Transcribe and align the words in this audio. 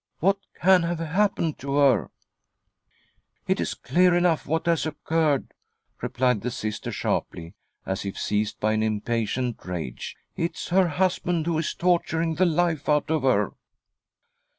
What 0.19 0.39
can. 0.59 0.81
have 0.81 0.97
happened 0.97 1.59
to 1.59 1.75
her?"" 1.75 2.09
It's 3.47 3.75
clear 3.75 4.15
enough 4.15 4.47
what 4.47 4.65
has 4.65 4.87
occurred," 4.87 5.53
replied 6.01 6.41
the 6.41 6.49
Sister 6.49 6.91
sharply, 6.91 7.53
as 7.85 8.03
if 8.03 8.17
seized 8.17 8.59
by 8.59 8.73
an 8.73 8.81
impatient 8.81 9.63
rage; 9.63 10.15
"it's 10.35 10.69
her 10.69 10.87
husband 10.87 11.45
who' 11.45 11.59
is 11.59 11.75
torturing 11.75 12.33
the 12.33 12.47
life 12.47 12.89
out 12.89 13.11
of 13.11 13.21
her." 13.21 13.51